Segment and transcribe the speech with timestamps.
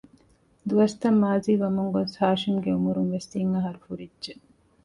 [0.67, 4.33] ދުވަސްތައް މާޒީވަމުންގޮސް ހާޝިމްގެ އުމުރުންވެސް ތިން އަހަރު ފުރިއްޖެ